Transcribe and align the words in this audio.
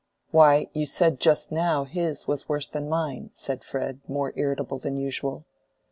"Why, 0.31 0.65
you 0.73 0.87
said 0.87 1.19
just 1.19 1.51
now 1.51 1.83
his 1.83 2.27
was 2.27 2.49
worse 2.49 2.67
than 2.67 2.89
mine," 2.89 3.29
said 3.33 3.63
Fred, 3.63 3.99
more 4.07 4.33
irritable 4.35 4.79
than 4.79 4.97
usual. 4.97 5.45